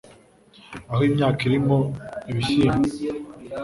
[0.91, 1.77] aho imyaka irimo
[2.31, 2.87] ibishyimbo